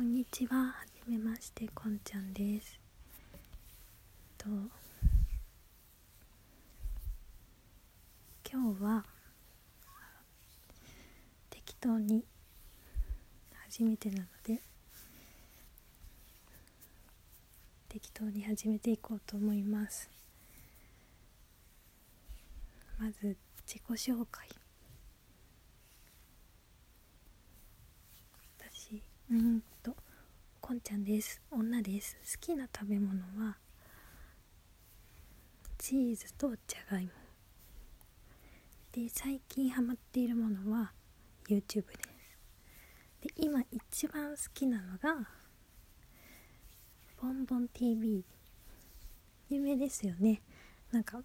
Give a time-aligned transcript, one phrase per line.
[0.00, 0.56] こんにちは。
[0.56, 2.80] はじめまして、こんちゃんです。
[4.38, 4.46] と
[8.50, 9.04] 今日は
[11.50, 12.24] 適当に
[13.66, 14.62] 初めてなので
[17.90, 20.08] 適当に始めていこうと思います。
[22.98, 23.36] まず
[23.66, 24.48] 自己紹介。
[28.58, 29.94] 私うんと
[30.60, 31.40] こんちゃんです。
[31.52, 32.16] 女です。
[32.16, 33.56] 好きな食べ物は
[35.78, 37.12] チーズとじゃがいも。
[38.90, 40.92] で最近ハマっているものは
[41.48, 42.38] YouTube です。
[43.20, 45.28] で今一番好きなのが
[47.22, 48.24] ボンボン TV
[49.48, 50.42] 有名ですよね。
[50.90, 51.22] なんか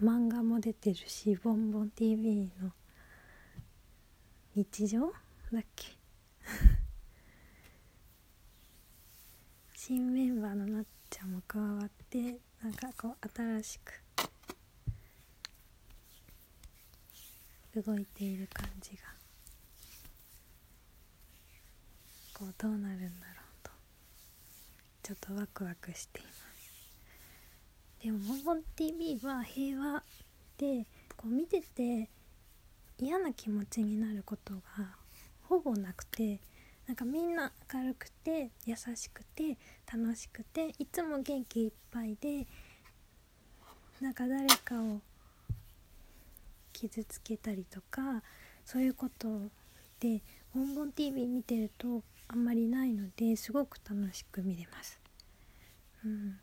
[0.00, 2.70] 漫画も出てるしボンボン TV の
[4.54, 5.12] 日常？
[5.52, 5.97] だっけ？
[9.88, 12.18] 新メンバーのなっちゃんも加わって
[12.62, 13.94] なんかこう新しく
[17.82, 18.98] 動いている感じが
[22.34, 23.08] こうどうなるんだろう
[23.62, 23.70] と
[25.04, 28.04] ちょっとワクワクしています。
[28.04, 30.04] でも「ボンボン TV」は平和
[30.58, 32.10] でこう見てて
[32.98, 34.60] 嫌な気持ちになることが
[35.44, 36.40] ほぼなくて
[36.88, 39.58] なんかみんな明るくて優しくて
[39.92, 42.46] 楽しくていつも元気いっぱいで
[44.00, 44.98] なんか誰かを
[46.72, 48.22] 傷つけたりとか
[48.64, 49.50] そういうこと
[50.00, 50.22] で
[50.54, 54.98] 「ボンボン TV」見てるとあんまりないのですごく楽しく見れます。
[56.06, 56.40] うん、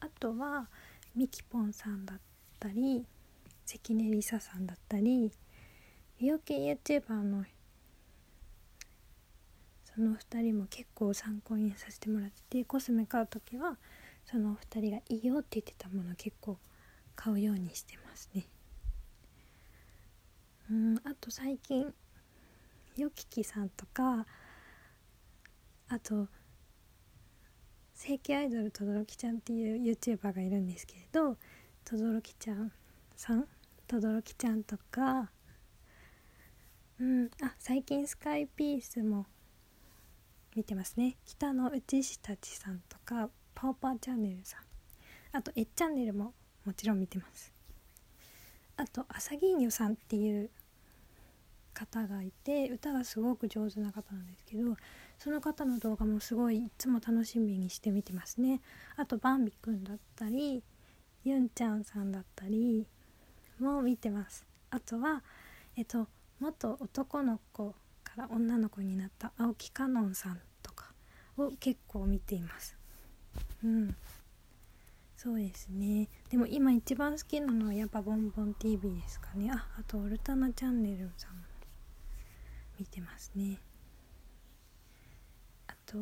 [0.00, 0.70] あとは
[1.14, 2.20] みきぽんさんだっ
[2.58, 3.04] たり
[3.66, 5.30] 関根梨沙さんだったり
[6.18, 7.44] 美容系 YouTuber の
[9.98, 13.78] その2人も結構参考にさせてもらっててコスメ買う時は
[14.24, 16.56] その2人がいいよって言ってたもの結構
[17.16, 18.46] 買うようにしてますね。
[20.70, 21.92] うんあと最近
[22.96, 24.24] よききさんとか
[25.88, 26.28] あと
[27.92, 31.36] 正規アイドルとどろきちゃんっていう YouTuber がいるんですけれど
[31.84, 32.70] とどろきちゃん
[33.16, 33.48] さん
[33.88, 35.32] とどろきちゃんとか
[37.00, 39.26] うんあ最近スカイピースも
[40.58, 41.16] 見てますね。
[41.24, 44.60] 北の内志たちさんとかパオパーチャンネルさん。
[45.36, 47.52] あとえっチャンネルももちろん見てます。
[48.76, 50.50] あとアサギーニョさんっていう
[51.74, 54.76] 方がいて歌がすごく上手な方なんですけど
[55.16, 58.60] その方の動画もすごいいつも楽しみにして見てますね。
[58.96, 60.64] あとバンビくんだったり
[61.22, 62.84] ユンちゃんさんだったり
[63.60, 64.44] も見てます。
[64.70, 65.22] あとは
[65.76, 66.08] えっと
[66.40, 70.40] 元男の子から女の子になった青木かのんさん
[71.38, 72.76] を結構見ています。
[73.64, 73.96] うん。
[75.16, 76.08] そうですね。
[76.30, 79.50] でも今一番好きなのはやっぱボンボン TV ですかね。
[79.52, 81.42] ああとオルタナチャンネルさんも
[82.78, 83.58] 見てますね。
[85.66, 85.98] あと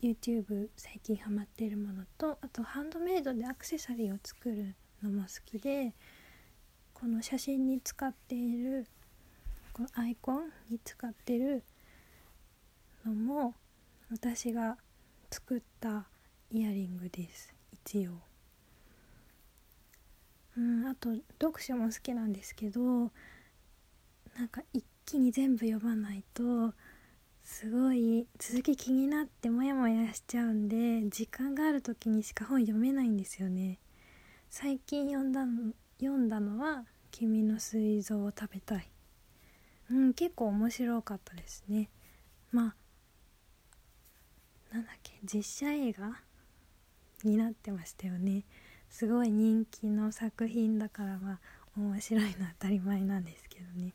[0.00, 5.92] YouTube 最近ハマってるものとあとハンドメイドでアクセサリーを作るのも好きで
[6.94, 8.86] この写真に使っている
[9.72, 11.64] このアイコンに使ってる
[13.04, 13.54] のも
[14.12, 14.76] 私が
[15.30, 16.08] 作った
[16.50, 17.54] イヤリングです。
[17.72, 18.12] 一応。
[20.56, 21.10] うんあと
[21.40, 22.80] 読書も好きなんですけど
[24.36, 26.74] なんか一気に全部読まないと
[27.44, 33.78] すごい続き気になってモヤモヤしちゃうんで時間がある時にしか本読めないんですよね。
[34.50, 38.90] 最近読んだの読んだのは「君の膵臓を食べたい」
[39.88, 41.90] うん結構面白かったですね。
[42.50, 42.76] まあ
[44.72, 45.18] なんだっけ？
[45.24, 46.20] 実写映画
[47.24, 48.44] になってましたよね。
[48.88, 51.38] すごい人気の作品だからまあ
[51.76, 53.94] 面白いのは当たり前なんですけどね。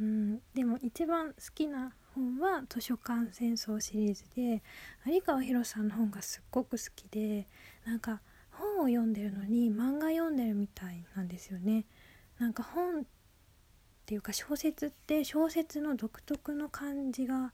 [0.00, 0.40] うん。
[0.54, 4.62] でも一番好きな本は図書館戦争シリーズで
[5.06, 7.46] 有川博さんの本がすっごく好きで
[7.84, 11.84] なんか本を読んでるのに漫画読んでるみたいなんですよね。
[12.38, 13.04] なんか本っ
[14.06, 17.52] ていうか小説って小説の独特の感じが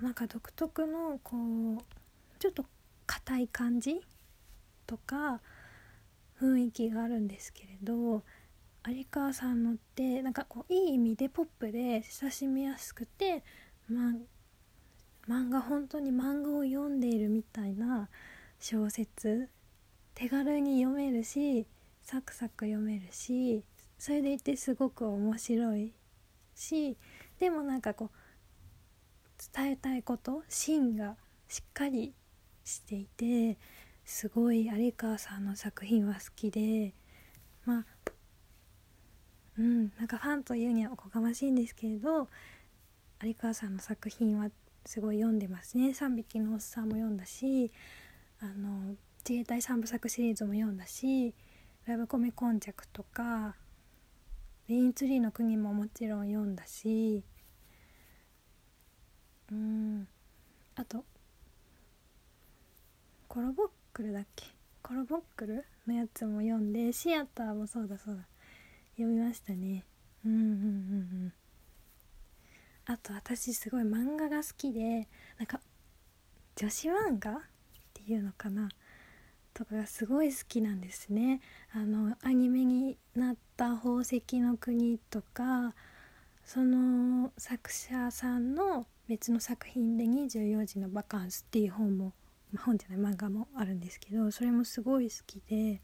[0.00, 1.82] なんか独特のこう
[2.38, 2.64] ちょっと
[3.06, 4.00] 硬い感じ
[4.86, 5.40] とか
[6.40, 8.22] 雰囲気があるんですけれど
[8.86, 13.42] 有川さんのってなんかこういい意味でポップで親しみやすくて、
[13.88, 14.14] ま、
[15.28, 18.08] 漫画本当に漫画を読んでいるみたいな
[18.60, 19.48] 小説
[20.14, 21.66] 手軽に読めるし
[22.02, 23.62] サクサク読めるし
[23.98, 25.92] それでいてすごく面白い
[26.54, 26.96] し
[27.38, 28.17] でもなんかこう
[29.54, 31.16] 伝えたいこと芯が
[31.48, 32.12] しっかり
[32.64, 33.56] していて
[34.04, 36.92] すごい有川さんの作品は好きで
[37.64, 37.86] まあ
[39.58, 42.28] うんなんかファンというにはおこがましいんですけれど
[43.22, 44.50] 有川さんの作品は
[44.86, 47.70] すごい読んでますね「3匹のおっさん」も読んだし
[48.40, 48.94] あの
[49.28, 51.34] 自衛隊三部作シリーズも読んだし
[51.84, 53.56] 「ラブコメ今昔」とか
[54.68, 57.24] 「レインツリーの国」ももちろん読んだし
[59.52, 60.08] うん。
[60.76, 61.04] あと。
[63.28, 64.46] コロボックルだっけ？
[64.82, 68.22] コロボックルのやつも読んでシアターもそうだそうだ。
[68.96, 69.84] 読みましたね。
[70.24, 70.54] うんうんうんう
[71.26, 71.32] ん。
[72.86, 75.60] あと私すごい漫画が好きでなんか
[76.56, 77.34] 女子漫画っ
[77.92, 78.68] ていうのかな？
[79.52, 81.40] とかがすごい好きなんですね。
[81.72, 85.74] あのアニメになった「宝石の国」とか
[86.44, 92.12] その作者さんの別の作品で「24時のバカンス」っていう本も、
[92.58, 95.80] 本じゃない漫画もあるんですけどそれもすごい好きで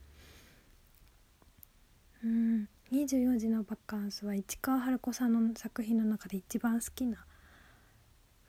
[2.23, 7.27] うん24時のバカンスは市川春子さんの作品の中で一番好きな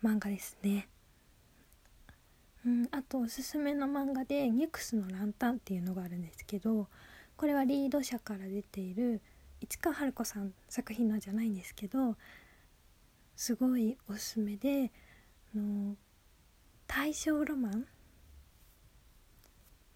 [0.04, 0.88] 漫画ですね。
[2.66, 6.89] うん、あとおすすめの漫画で「ニュクスのランタン」っていうのがあるんですけど
[7.38, 9.21] これはリード社から出ている
[9.62, 12.18] 市川春子さん作品のじゃないんですけど
[13.36, 14.92] すごいおすすめで
[15.56, 15.96] あの
[16.88, 17.86] 大正ロマン？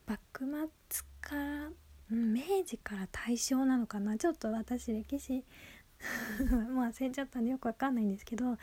[0.06, 0.46] 幕
[0.92, 1.70] 末から
[2.10, 4.18] 明治から大正なのかな？
[4.18, 5.44] ちょっと私歴史
[6.72, 8.58] もう忘れちゃったんでよくわかんないんですけど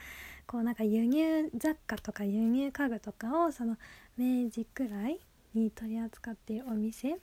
[0.47, 3.77] こうなんか輸入雑貨とか輸入家具とかをその
[4.17, 5.21] 明治くらい
[5.55, 7.19] に取り扱っているお店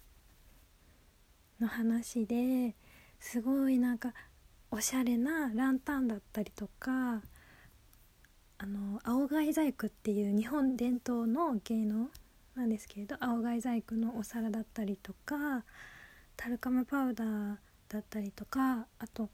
[1.59, 2.75] の話で
[3.19, 4.13] すごいなんか
[4.69, 7.21] おしゃれなランタンだったりとか
[8.57, 12.09] あの青貝細工っていう日本伝統の芸能
[12.55, 15.63] なんですけれど青貝細工のお皿だったりとか
[16.37, 17.55] タルカムパウダー
[17.89, 19.29] だったりとかあと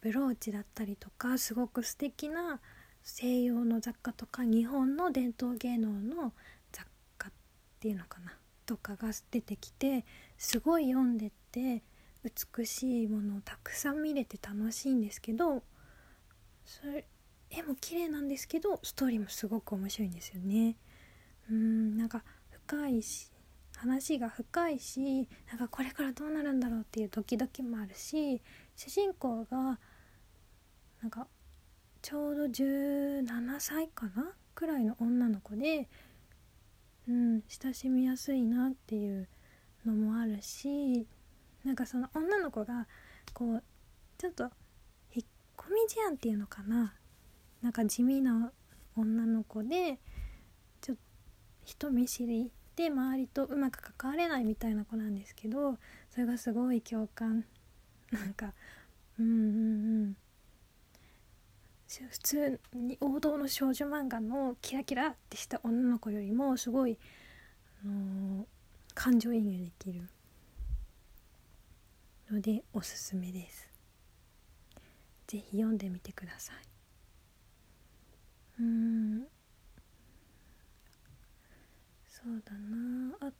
[0.00, 2.60] ブローチだったりとかすごく素敵な
[3.02, 6.32] 西洋の雑貨とか日本の伝統芸能の
[6.72, 6.86] 雑
[7.16, 7.32] 貨っ
[7.80, 8.32] ていうのかな
[8.66, 10.04] とかが出てきて
[10.36, 11.82] すごい読んでて
[12.56, 15.62] 美しいものをたくさん見れて楽しいんですけど
[16.64, 17.04] それ
[17.50, 20.76] 絵も綺麗なんですけどストーリーもすごく面白いんですよね。
[21.50, 23.30] うんなんか深いし
[23.76, 28.42] 話が深いしなんかこれからどうなるんだろうっていうドキドキもあるし
[28.76, 29.78] 主人公が
[31.00, 31.26] なんか
[32.02, 34.32] ちょうど17歳かな？
[34.54, 35.88] くらいの女の子で、
[37.08, 39.28] うん、親しみやすいなっていう
[39.86, 41.06] のもあるし
[41.64, 42.88] なんかその女の子が
[43.32, 43.62] こう
[44.18, 44.50] ちょっと
[45.14, 45.24] 引っ
[45.56, 46.94] 込み思案っていうのかな？
[47.62, 48.52] なんか地味な
[48.96, 49.98] 女の子で
[50.80, 51.02] ちょっと
[51.64, 55.76] 人見知りで周りとうまく関われないみたいな子なんですけど
[56.10, 57.44] それがすごい共感。
[58.10, 58.54] なんか
[59.18, 59.40] うんうんう
[60.06, 60.16] ん。
[61.88, 66.98] 普通に王道の少女漫画のキラキラってした女の子よりもすごい、
[67.82, 68.46] あのー、
[68.94, 70.02] 感情移入できる
[72.30, 73.70] のでおすすめです。
[75.26, 76.67] 是非読んでみてください。
[78.60, 79.26] うん。
[82.08, 83.16] そうだな。
[83.20, 83.32] あ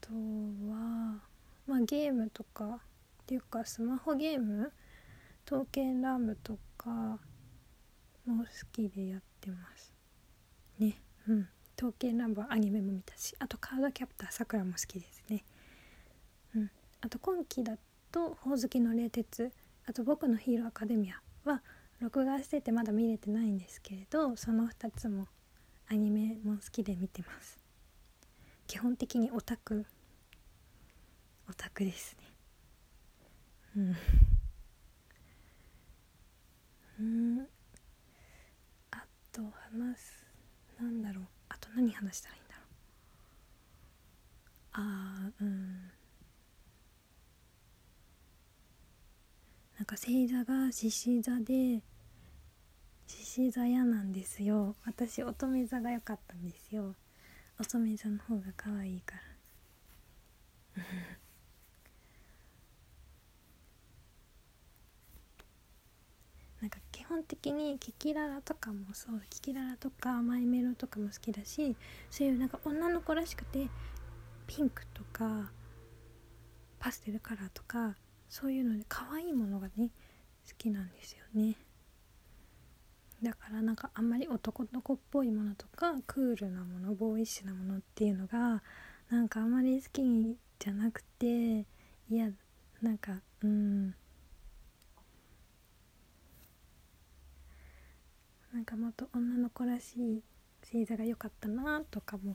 [0.00, 1.20] とは
[1.66, 4.72] まあゲームとかっていうかスマホゲーム
[5.44, 6.90] 刀剣乱舞とか
[8.26, 9.92] も好きでやってます
[10.78, 11.00] ね。
[11.28, 11.48] うん。
[11.76, 15.44] 刀剣乱舞はアニメも見たしあとカードキャプターさくらも好きですね。
[16.54, 16.70] うん。
[17.02, 17.76] あと今期だ
[18.10, 19.52] と「ほおずきの冷徹」
[19.86, 21.62] あと「僕のヒーローアカデミア」は
[22.00, 25.26] 録画しててまだ見れてないんですけれどその2つも
[25.88, 27.58] アニメも好きで見てます。
[28.66, 29.84] 基本的にオタク。
[31.48, 32.24] オタクですね。
[33.76, 33.96] うん。
[37.00, 37.02] う
[37.42, 37.48] ん。
[38.90, 40.24] あと話す
[40.80, 41.24] なんだろう。
[41.50, 42.66] あと何話したらいいんだろう。
[44.72, 45.90] あーうん。
[49.84, 51.82] なんか星座が獅子座で
[53.06, 54.76] 獅子座嫌なんですよ。
[54.86, 56.94] 私乙女座が良かったんですよ。
[57.60, 59.16] 乙女座の方が可愛いか
[60.74, 60.82] ら。
[66.62, 71.76] なんか基本的にキキララとかもそうキキララとかマイメロとかも好きだし
[72.10, 73.68] そういうなんか女の子らしくて
[74.46, 75.52] ピンクとか
[76.78, 77.98] パステルカラーとか
[78.34, 79.90] そういうので可愛いものがね
[80.44, 81.54] 好きなんですよね。
[83.22, 88.60] だからなんかあんまり男の子っぽいものとかクールなものボーイッシュなものっていうのが
[89.08, 91.64] なんかあんまり好きじゃなくてい
[92.10, 92.28] や
[92.82, 93.94] なんかうん。
[98.52, 100.22] なんかもっと女の子らしい
[100.64, 102.34] 星座が良かったなとかも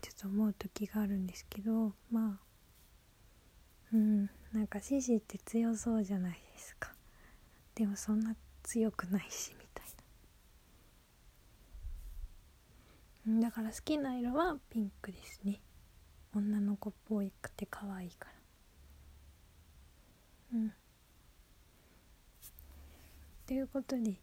[0.00, 2.45] ちょっと思う時があるんですけどまあ
[3.96, 4.30] うん。
[4.52, 6.92] なんか獅子って強そうじゃないですか。
[7.74, 9.86] でもそんな強くないしみたい
[13.34, 13.40] な。
[13.40, 15.60] だから好きな色はピンクですね。
[16.34, 18.28] 女の子っぽいくて可愛いか
[20.52, 20.58] ら。
[20.58, 20.72] うん。
[23.46, 24.20] ということで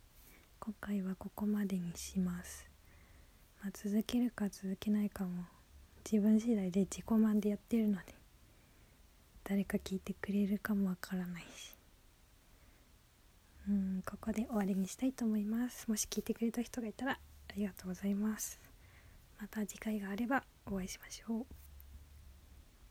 [0.60, 2.68] 今回はここまでにします、
[3.62, 5.46] まあ、続けるか続けないかも
[6.10, 8.23] 自分次第で自己満でやってるので。
[9.43, 11.73] 誰か聞いてくれるかもわからないし。
[13.67, 15.88] うんここで終わりにしたいと思います。
[15.89, 18.59] もし聞いてくれた人がいたらありがとうございます。
[19.39, 21.62] また次回があればお会いしましょう。